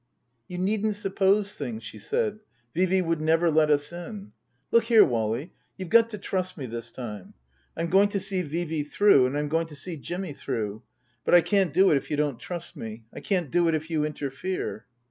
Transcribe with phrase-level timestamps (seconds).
[0.47, 2.39] "You needn't suppose things," she said."
[2.73, 4.31] Vee Vee would never let us in.
[4.71, 7.35] Look here, Wally you've got to trust me this time.
[7.77, 10.81] I'm going to see Vee Vee through, and I'm going to see Jimmy through;
[11.23, 13.03] but I can't do it if you don't trust me.
[13.13, 14.87] I can't do it if you interfere."